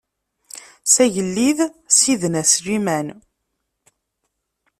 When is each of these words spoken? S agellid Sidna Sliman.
S 0.93 0.95
agellid 1.03 1.59
Sidna 1.97 2.43
Sliman. 2.51 3.07